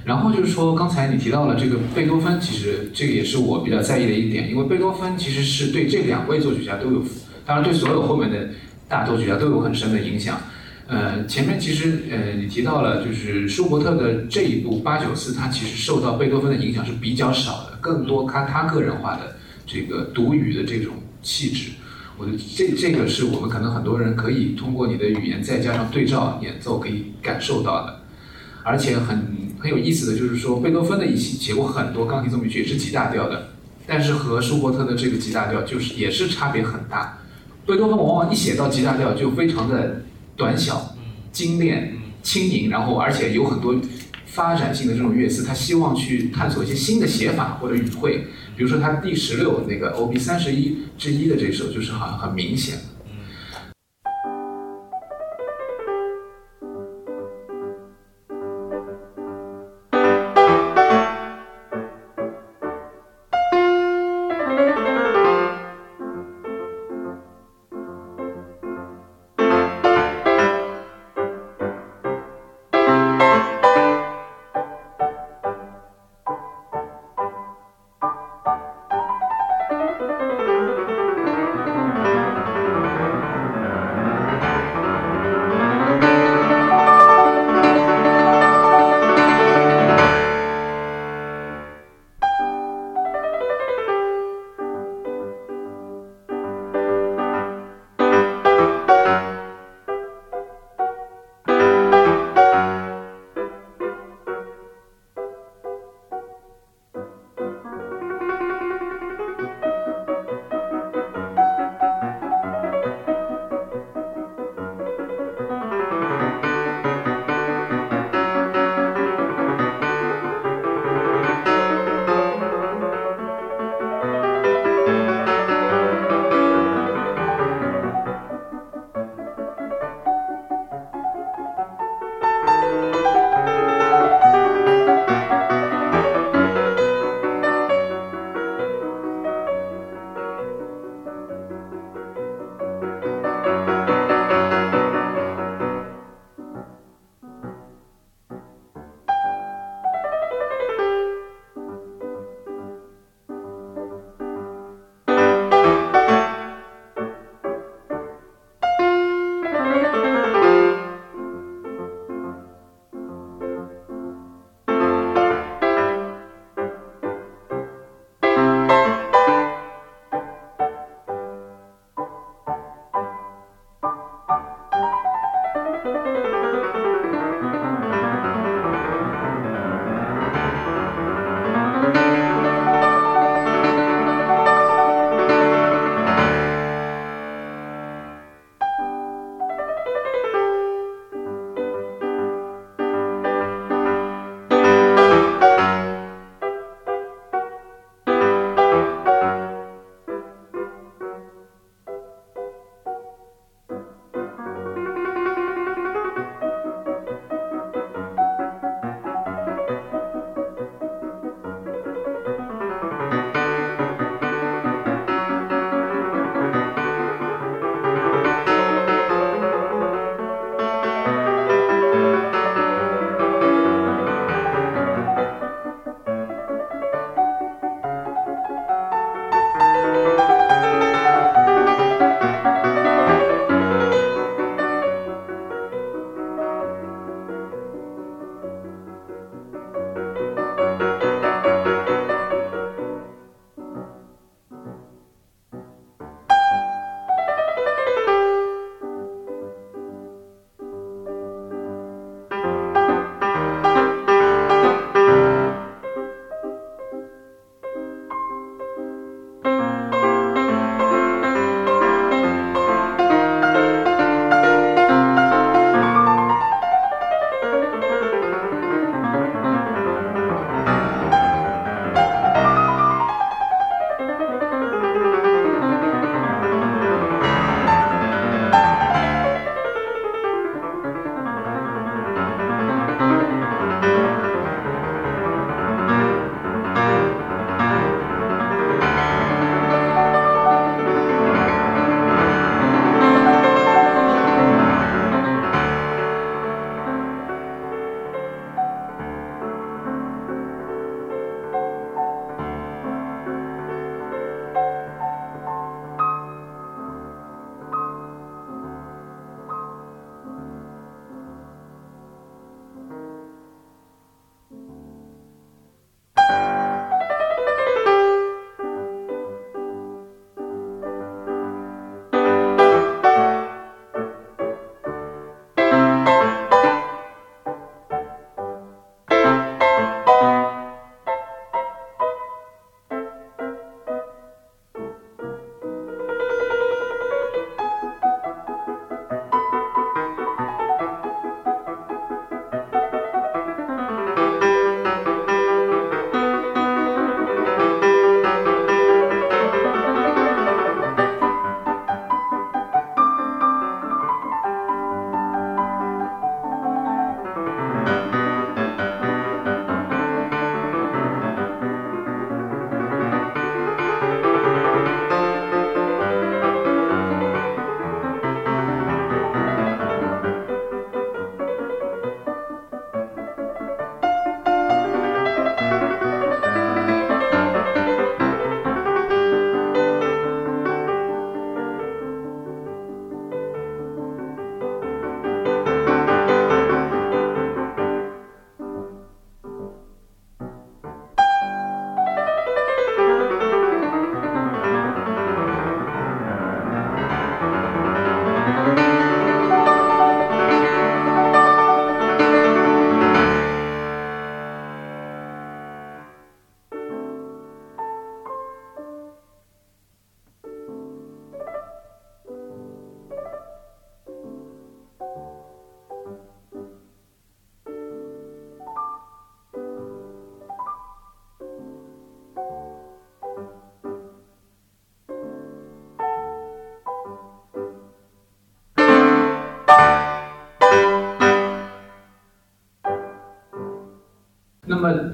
[0.04, 7.02] 然后就是说，刚才你提到了这个贝多芬，其实这个也是我比较在意的一点，因为贝多芬其实是对这两位作曲家都有，
[7.46, 8.50] 当然对所有后面的
[8.86, 10.38] 大作曲家都有很深的影响。
[10.86, 19.34] 呃，前面其实呃你提到了，就是舒伯特的这一部八九四，他其实受到贝多芬的影响是比较少的，更多他他个人化的
[19.66, 21.70] 这个独语的这种气质。
[22.18, 28.00] 我觉得这这个是我们可能很多人可以通过你的语言再加上对照演奏可以感受到的，
[28.62, 29.46] 而且很。
[29.58, 33.48] 很有意思的就是说，贝多芬的一些写过很多钢琴奏鸣曲也是 G 大调的，
[33.86, 37.20] 但是和舒伯特的这个 G 大调就是也是差别很大。
[37.64, 40.02] 贝多芬往往一写到 G 大调就非常的
[40.36, 40.94] 短小、
[41.32, 43.74] 精炼、轻盈，然后而且有很多
[44.26, 48.26] 发展性的这种乐思，他希望去探索一些新的写法或者语汇。
[48.56, 52.78] 比如说他第十六那个 OB 三十一之一的这首就是很很明显。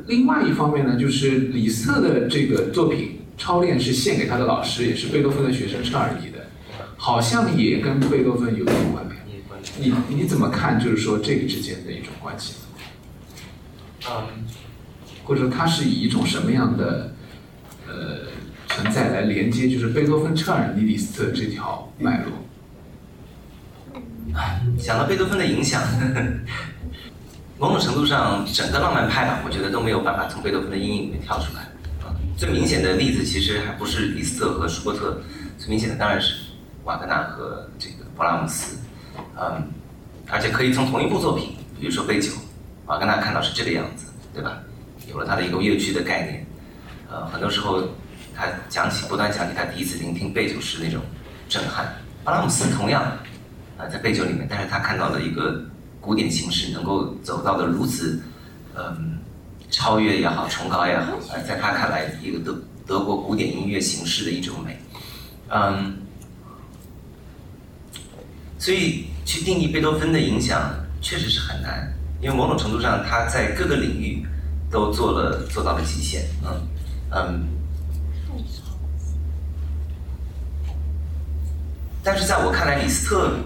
[0.06, 6.46] 另外一方面呢，就是李瑟的这个作品《超恋》是献给他的老师，也是贝多芬的学生车尔尼的，
[6.96, 9.22] 好像也跟贝多芬有点关联。
[9.78, 10.78] 你你怎么看？
[10.78, 12.54] 就是说这个之间的一种关系？
[14.08, 14.44] 嗯，
[15.24, 17.14] 或者说它是以一种什么样的
[17.86, 18.26] 呃
[18.68, 22.32] 存在来连接，就是贝多芬、车尔尼、李斯特这条脉络？
[24.78, 25.80] 想到贝多芬的影响，
[27.62, 31.60] 某种程度上，整个浪漫派吧，我觉得都没有办法从贝多芬的阴影里面跳出来。
[32.04, 35.22] 啊，最明显的例子其实还不是李斯特和舒伯特，
[35.58, 36.34] 最明显的当然是
[36.82, 38.76] 瓦格纳和这个勃拉姆斯。
[39.40, 39.70] 嗯，
[40.28, 42.32] 而且可以从同一部作品，比如说《杯酒》，
[42.86, 44.58] 瓦格纳看到是这个样子，对吧？
[45.08, 46.44] 有了他的一个乐曲的概念。
[47.08, 47.80] 呃，很多时候
[48.34, 51.00] 他讲起，不断讲起他第一次聆听《杯酒》时那种
[51.48, 51.94] 震撼。
[52.24, 53.04] 勃拉姆斯同样。
[53.78, 55.60] 啊在杯酒里面，但是他看到了一个
[56.02, 58.20] 古典形式能够走到的如此，
[58.74, 59.18] 嗯，
[59.70, 64.76] 超越也好，崇高也好，呃在他看来，一个德德国古典音乐形式的一种美，
[65.48, 65.98] 嗯，
[68.58, 74.26] 所以去定义贝多芬的影响确实是很难，因为某种程度上他在各个领域
[74.72, 76.66] 都做了做到了极限，嗯
[77.12, 77.48] 嗯，
[82.02, 83.36] 但是在我看来，李斯特。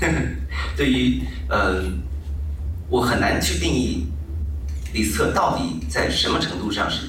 [0.76, 1.82] 对于呃，
[2.88, 4.06] 我很难去定义
[4.92, 7.08] 李斯特到底在什么程度上是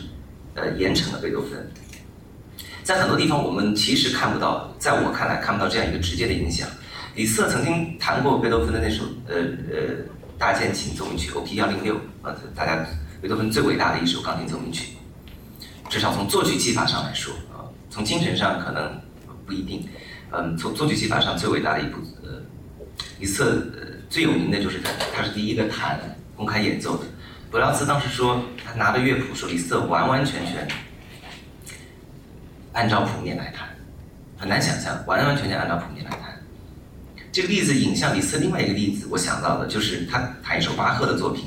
[0.55, 1.69] 呃严惩了贝多芬。
[2.83, 6.67] 在很多地方，我们其实看不到，在我看来看不到这样一个直接的影响。
[7.15, 9.95] 李斯特曾经弹过贝多芬的那首呃呃
[10.37, 12.85] 大键琴奏鸣曲 O P 幺零六啊，大家
[13.21, 14.93] 贝多芬最伟大的一首钢琴奏鸣曲。
[15.89, 19.01] 至少从作曲技法上来说啊，从精神上可能
[19.45, 19.85] 不一定。
[20.31, 21.99] 嗯，从作曲技法上最伟大的一部。
[23.19, 23.67] 李斯特
[24.09, 25.99] 最有名的就是他，他是第一个弹
[26.35, 27.03] 公开演奏的。
[27.49, 30.67] 柏辽兹当时说，他拿着乐谱说，李斯特完完全全
[32.73, 33.67] 按照谱面来弹，
[34.37, 36.19] 很难想象完完全全按照谱面来弹。
[37.31, 41.45] 这个例子引向李斯特另外一个例子，我想到的就是他弹一首巴赫的作品，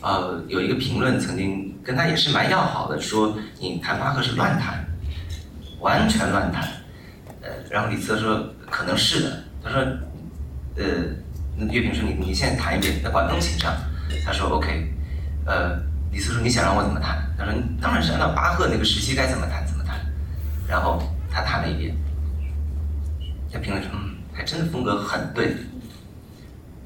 [0.00, 4.84] 呃，有一个评论曾经跟他也是蛮要好的，说你弹巴赫是乱弹，
[5.80, 6.68] 完全乱弹。
[7.42, 9.86] 呃，然后李斯特说可能是的，他说。
[10.78, 10.84] 呃，
[11.56, 13.74] 那乐评说你你现在弹一遍在广东琴上，
[14.24, 14.88] 他说 OK，
[15.44, 15.76] 呃，
[16.12, 17.18] 李斯说你想让我怎么弹？
[17.36, 19.96] 他说当然是按照巴赫那个时期该怎么弹怎么弹，
[20.68, 21.96] 然后他弹了一遍，
[23.52, 25.56] 他评论说嗯，还真的风格很对，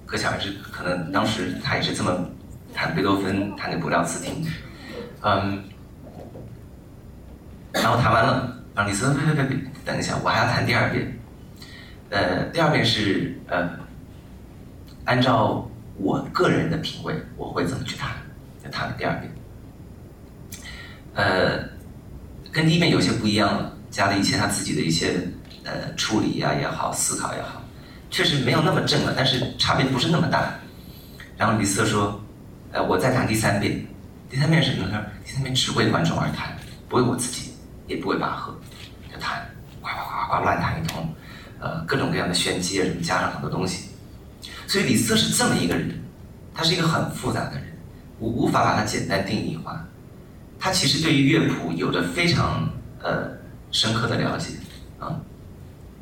[0.07, 2.30] 可想而知，可能当时他也是这么
[2.72, 4.43] 弹贝多芬弹给布廖斯听，
[5.20, 5.62] 嗯，
[7.72, 11.18] 然后弹完了，让李斯别别别别，等一下，我还要弹第二遍，
[12.09, 13.82] 呃，第二遍是呃。
[15.05, 18.11] 按照我个人的品味，我会怎么去弹？
[18.64, 19.32] 就弹了第二遍，
[21.14, 21.64] 呃，
[22.53, 25.28] 跟第一遍有些不一样了，加了一些他自己的一些
[25.64, 27.61] 呃处理呀也好，思考也好，
[28.09, 30.55] 确实没有那么正了，但是差别不是那么大。
[31.36, 32.20] 然后李斯特说
[32.70, 33.84] ：“呃，我再弹第三遍，
[34.30, 35.05] 第三遍是什么呢？
[35.24, 36.57] 第三遍只为观众而弹，
[36.88, 37.53] 不为我自己，
[37.88, 38.57] 也不为巴赫，
[39.12, 39.44] 就弹，
[39.80, 39.94] 呱呱
[40.28, 41.12] 呱呱乱弹一通，
[41.59, 43.88] 呃，各种各样的炫技啊什么，加上很多东西。”
[44.73, 46.03] 所以李斯是这么一个人，
[46.55, 47.77] 他是一个很复杂的人，
[48.18, 49.87] 无无法把他简单定义化。
[50.59, 53.33] 他其实对于乐谱有着非常呃
[53.70, 54.55] 深刻的了解
[54.99, 55.20] 啊，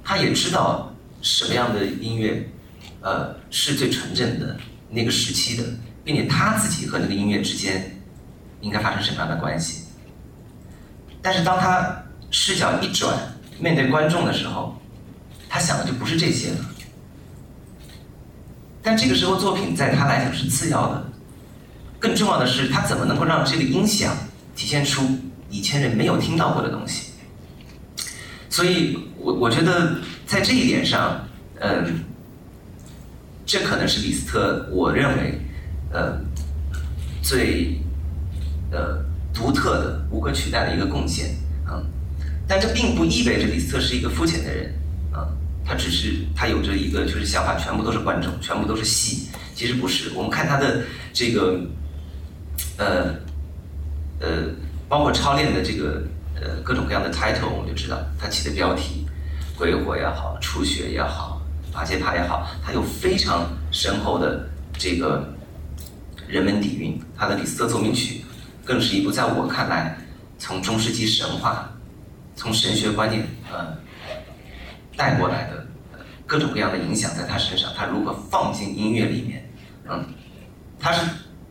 [0.04, 2.48] 他也知道什么样的音乐
[3.00, 4.56] 呃是最纯正的
[4.88, 5.64] 那个时期的，
[6.04, 8.00] 并且他自己和那个音乐之间
[8.60, 9.86] 应该发生什么样的关系。
[11.20, 13.18] 但是当他视角一转，
[13.58, 14.80] 面对观众的时候，
[15.48, 16.69] 他想的就不是这些了。
[18.82, 21.06] 但这个时候，作品在他来讲是次要的，
[21.98, 24.16] 更重要的是，他怎么能够让这个音响
[24.56, 25.02] 体现出
[25.50, 27.12] 以前人没有听到过的东西？
[28.48, 31.28] 所以，我我觉得在这一点上，
[31.60, 32.04] 嗯，
[33.44, 35.38] 这可能是李斯特我认为，
[35.92, 36.18] 呃，
[37.22, 37.78] 最
[38.72, 39.04] 呃
[39.34, 41.36] 独特的、无可取代的一个贡献，
[41.70, 41.84] 嗯，
[42.48, 44.74] 但这并不意味着李斯特是一个肤浅的人。
[45.70, 49.28] 他只是他有着一个就是想法，全部都是观众，全部都是戏。
[49.54, 51.60] 其实不是，我们看他的这个，
[52.76, 53.14] 呃，
[54.18, 54.48] 呃，
[54.88, 56.02] 包括超练的这个
[56.34, 59.06] 呃各种各样的 title，我们就知道他起的标题，
[59.56, 61.40] 鬼火也好，初雪也好，
[61.72, 65.32] 八节帕也好，他有非常深厚的这个
[66.26, 67.00] 人文底蕴。
[67.16, 68.24] 他的李斯特奏鸣曲，
[68.64, 69.96] 更是一部在我看来，
[70.36, 71.70] 从中世纪神话，
[72.34, 73.78] 从神学观念，呃。
[75.00, 75.66] 带过来的
[76.26, 79.50] 各种各样的影响在他身上，他如何放进音乐里面？
[79.88, 80.04] 嗯，
[80.78, 81.00] 他是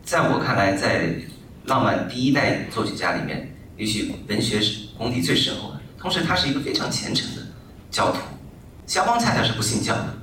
[0.04, 1.16] 在我看来，在
[1.64, 4.60] 浪漫第一代作曲家里面，也许文学
[4.96, 5.80] 功底最深厚的。
[5.98, 7.42] 同时，他是一个非常虔诚的
[7.90, 8.18] 教徒。
[8.86, 10.14] 肖邦恰恰是不信教的，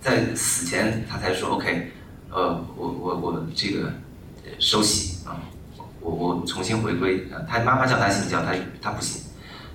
[0.00, 1.92] 在死前他才说：“OK，
[2.30, 3.92] 呃，我我我这个
[4.58, 5.36] 收洗啊，
[6.00, 9.20] 我我重新回归。”他妈妈叫他信教，他他不信。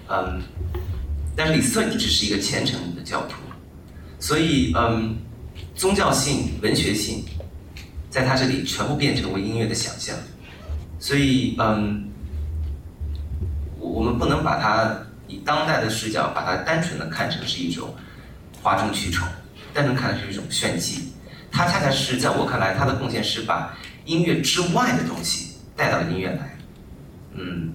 [0.08, 0.42] 嗯，
[1.36, 3.36] 但是李斯特一直是一个虔诚的教徒，
[4.20, 5.16] 所以嗯，
[5.76, 7.24] 宗教性、文学性，
[8.10, 10.16] 在他这里全部变成为音乐的想象。
[11.00, 12.10] 所以嗯，
[13.80, 15.02] 我们不能把它。
[15.28, 17.96] 以当代的视角，把它单纯的看成是一种
[18.62, 19.28] 哗众取宠，
[19.74, 21.14] 单纯看的是一种炫技。
[21.52, 23.76] 他恰恰是在我看来，他的贡献是把
[24.06, 26.56] 音乐之外的东西带到音乐来。
[27.34, 27.74] 嗯，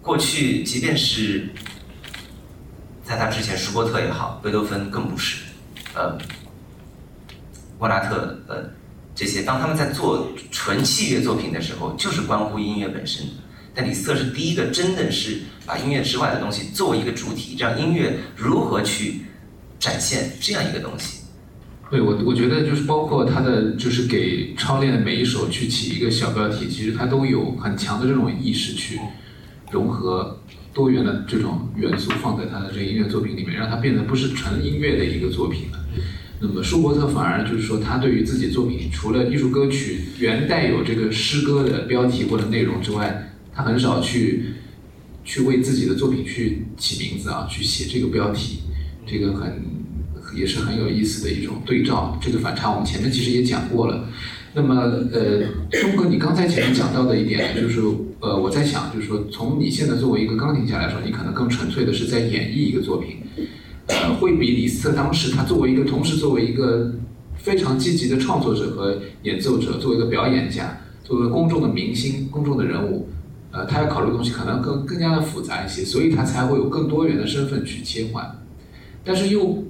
[0.00, 1.50] 过去即便是
[3.10, 5.42] 在他之前，舒伯特也好，贝多芬更不是，
[5.94, 6.16] 呃，
[7.76, 8.70] 莫扎特呃
[9.16, 13.26] 这些，当他们在做纯器乐作品的时候，就是关乎音乐本身。
[13.74, 19.22] 但李斯特是第一个，真的是把音乐之外的东西作为一个主体，让音乐如何去
[19.80, 21.22] 展现这样一个东西。
[21.90, 29.00] 对我，我觉得就是包括他的，就是给超练的每一首去起一个小标题，其实他都有很强的这种意识去
[29.72, 30.38] 融合
[30.72, 35.78] 多元的这种元素放在他的这个音乐作品里面，让它变得不是纯音乐的一个作品了。
[36.40, 44.44] 那么舒伯特反而就是说，他对于自己作品除了艺术歌曲原带有这个诗歌的标题或者内容之外，他很少去
[45.22, 48.60] 去为自己的作品去起名字啊，去写这个标题，
[49.06, 49.62] 这个很
[50.34, 52.18] 也是很有意思的一种对照。
[52.22, 54.08] 这个反差我们前面其实也讲过了。
[54.54, 54.74] 那么
[55.12, 57.82] 呃，东哥，你刚才前面讲到的一点就是
[58.20, 63.16] 呃，我在想就是说，从你现在作为一个钢琴家来说，你可能更纯粹的是在演绎一个作品，
[63.86, 66.92] 呃，会比李斯特当时他作为一个同时作为一个
[67.36, 73.08] 非常积极的创作者和演奏者，作为一个表演家，作为公众的明星、公众的人物。
[73.52, 78.24] 呃，他要考虑的东西可能更更加的复杂一些，所以他才会有更多元的身份去切换。
[79.02, 79.64] 但是又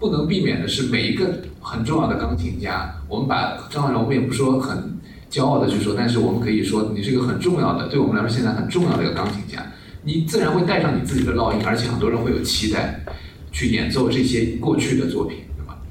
[0.00, 4.93] 不能避免的是，每一个很重要的钢琴家，我们把张翰我们也不说很
[5.34, 9.66] 骄傲的去说，但是我们可以说，你是一个很重要的，对我们来说现在很重要的一个钢琴家，
[10.04, 13.04] 你自然会带上你自己的烙印，而且很多人会有期待
[13.50, 15.82] 去演奏这些过去的作品，对吧？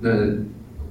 [0.00, 0.10] 那。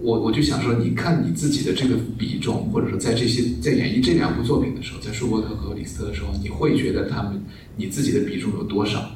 [0.01, 7.43] 我我就想说，你看你自己的这个比重，或者说在这些在演绎这两部作品的时候，在舒伯特和李斯特的时候，你会觉得他们
[7.75, 9.11] 你自己的比重有多少？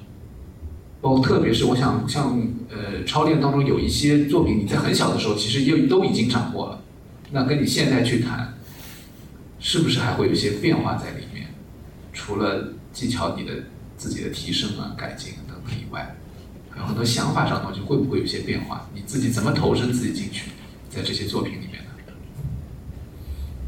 [0.99, 2.37] 包括特别是我想像
[2.69, 6.81] 呃超练当中有一些作品，你在很小的时候其实又都已经掌握了，
[7.31, 8.53] 那跟你现在去谈，
[9.63, 11.47] 是不是还会有一些变化在里面？
[12.11, 13.53] 除了技巧你的
[13.97, 16.15] 自己的提升啊、改进等等以外，
[16.69, 18.87] 还有很多想法上的东西会不会有些变化？
[18.93, 20.51] 你自己怎么投身自己进去？
[20.89, 21.89] 在这些作品里面呢，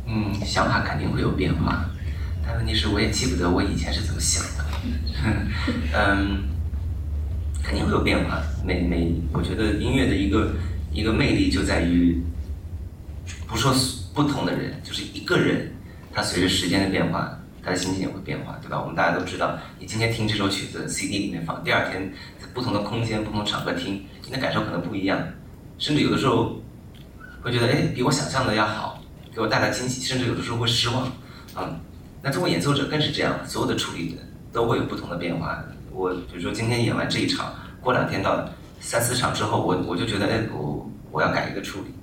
[0.08, 1.90] 嗯，想法肯定会有变化，
[2.46, 4.66] 但问题是我也记不得我以前是怎么想的。
[5.96, 6.44] 嗯，
[7.64, 8.44] 肯定会有变化。
[8.64, 10.54] 每每，我觉得音乐的一个
[10.92, 12.22] 一个魅力就在于，
[13.48, 13.74] 不说
[14.14, 15.72] 不同的人，就是一个人，
[16.16, 18.80] 他随着时间的变化，他的心情也会变化，对吧？
[18.82, 25.20] 我们大家都知道，你今天听这首曲子，CD 里面放，第二天在不同的空间、不同场合听，你的感受可能不一样，
[25.78, 26.62] 甚至有的时候。
[27.42, 29.00] 会觉得哎，比我想象的要好，
[29.32, 31.12] 给我带来惊喜，甚至有的时候会失望，
[31.56, 31.80] 嗯，
[32.24, 35.64] 那作为演奏者更是这样，所有的处理的都会有不同的变化。
[35.92, 38.50] 我比如说今天演完这一场，过两天到
[38.80, 41.94] 三四场之后，我我就觉得哎，我我要改一个处理，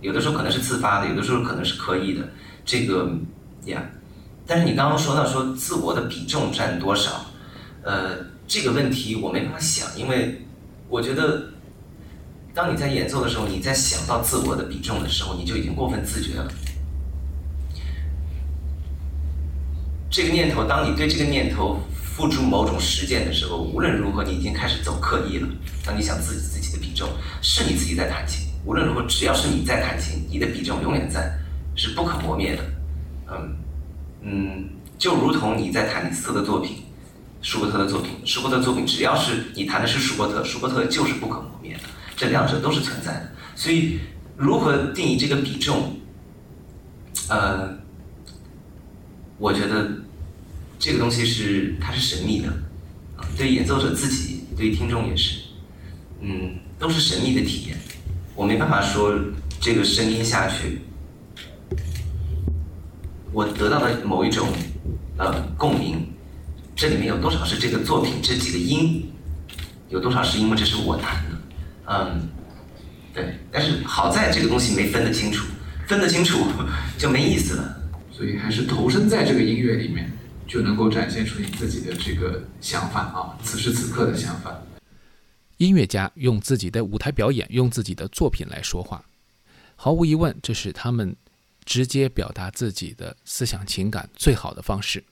[0.00, 2.26] 有的时候可能是自发的，有的时候可能是刻意的，
[2.68, 3.10] 这个
[3.64, 3.82] 呀。
[4.46, 7.24] 但是你刚刚说到说自我的比重占多少，
[7.82, 10.42] 呃，这个问题我没办法想，因为
[10.88, 11.48] 我觉得。
[12.54, 16.50] 当你在演奏的时候，你在想到自我的比重的时候，你就已经过分自觉了。
[20.10, 25.46] 这个念头，当你对这个念头付出某种实践的时候，无论如何，你已经开始走刻意了。
[25.84, 27.08] 当你想自己自己的比重，
[27.42, 28.48] 是你自己在弹琴。
[28.64, 31.38] 无论如何，只要是你在弹琴，你的比重永远在，
[31.78, 32.62] 是不可磨灭的。
[33.30, 33.56] 嗯
[34.20, 34.68] 嗯，
[34.98, 36.82] 就如同你在弹李斯特的作品、
[37.40, 41.80] 舒伯特的作品，舒伯特作品，只要是你弹的是舒伯特，舒伯特就是不可磨灭的。
[42.16, 44.00] 这两者都是存在的，所以
[44.36, 45.94] 如何定义这个比重？
[47.28, 47.78] 呃，
[49.38, 49.88] 我觉得
[50.80, 52.52] 这个东西是它是神秘的，
[53.36, 55.42] 对演奏者自己，对听众也是，
[56.20, 57.78] 嗯，都是神秘的体验。
[58.34, 59.14] 我没办法说
[59.60, 60.80] 这个声音下去，
[63.32, 64.48] 我得到的某一种
[65.16, 66.06] 呃共鸣，
[66.74, 69.10] 这里面有多少是这个作品这几个音，
[69.88, 71.38] 有多少是因为这是我弹的。
[71.86, 72.28] 嗯，
[73.12, 75.46] 对，但是好在这个东西没分得清楚，
[75.86, 76.46] 分得清楚
[76.98, 77.74] 就没意思了。
[78.10, 80.10] 所以还是投身在这个音乐里面，
[80.46, 84.60] 就能够展现出你自己的这个想法啊，此时此刻的想法。
[85.58, 89.04] 音乐家用自己的舞台表演，用自己的作品来说话，
[89.76, 91.14] 毫无疑问，这是他们
[91.68, 95.04] 直接表达自己的思想情感最好的方式。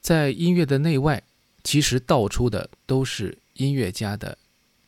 [0.00, 1.20] 在音乐的内外，
[1.64, 4.38] 其实道出的都是音乐家的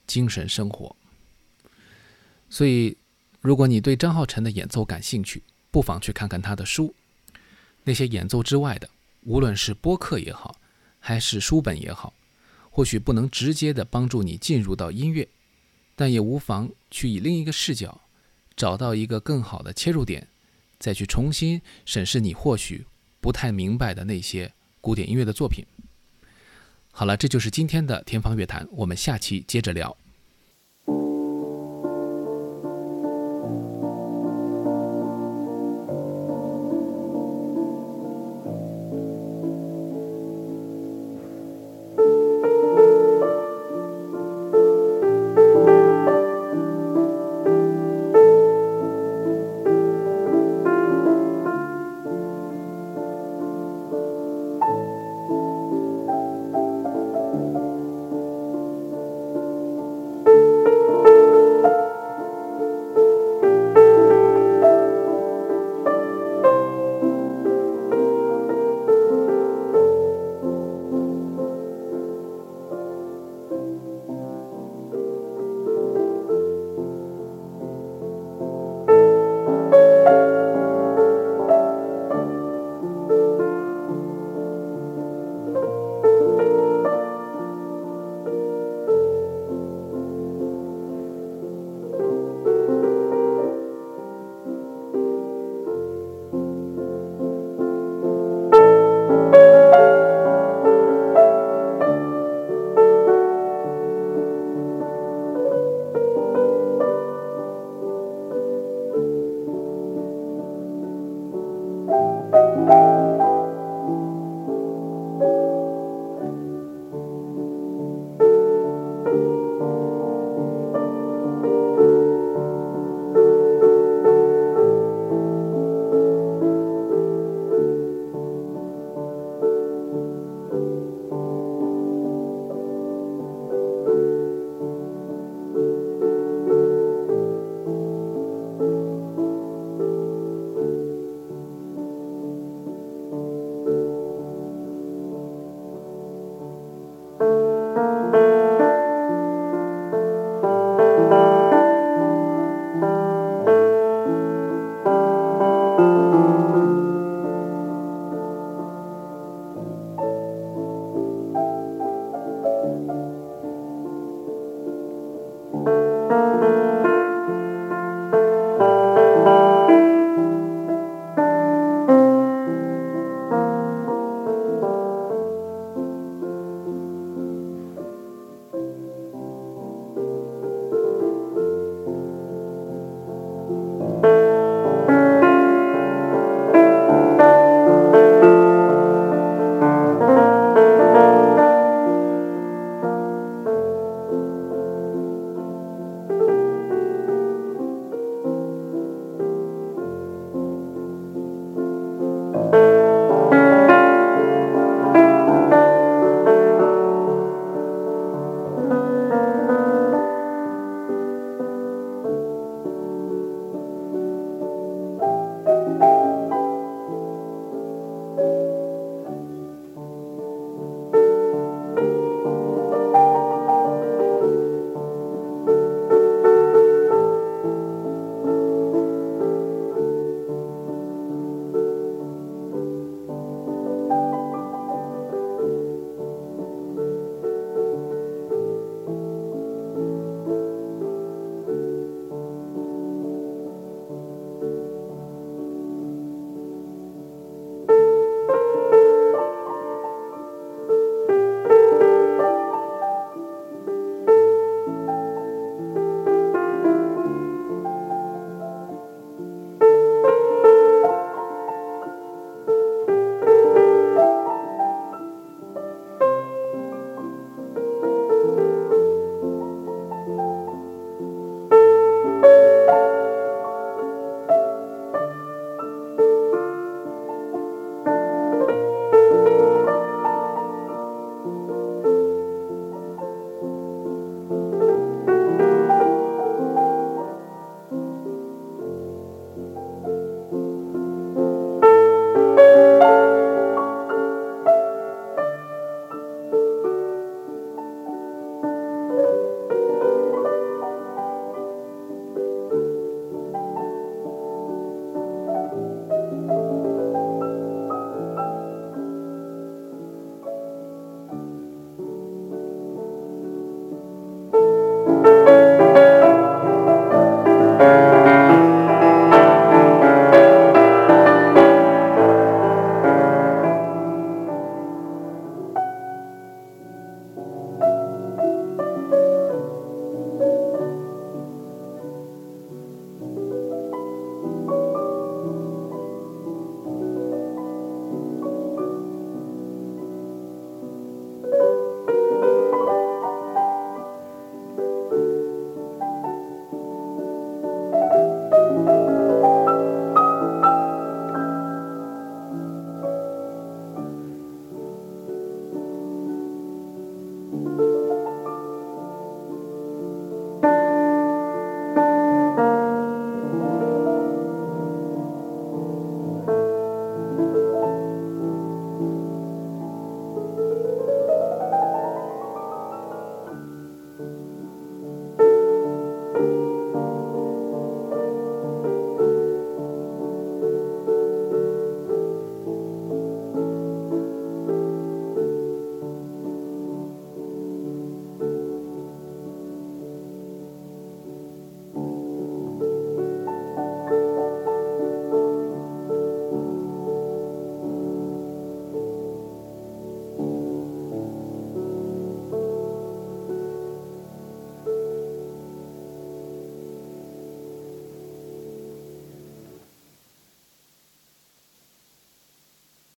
[0.07, 0.95] 精神生活。
[2.49, 2.97] 所以，
[3.41, 5.43] 如果你对张浩辰的演奏感兴趣，
[5.73, 6.95] 不妨去看看他的书。
[7.83, 8.89] 那些演奏之外的，
[9.23, 10.55] 无论是播客也好，
[11.01, 12.15] 还是书本也好，
[12.71, 15.27] 或许不能直接的帮助你进入到音乐，
[15.97, 18.01] 但也无妨去以另一个视角，
[18.55, 20.29] 找到一个更好的切入点，
[20.83, 22.85] 再去重新审视你或许
[23.21, 24.53] 不太明白的那些。
[24.83, 25.65] 古典音乐的作品。
[26.91, 29.97] 好了，这就是今天的天方乐坛，我们下期接着聊。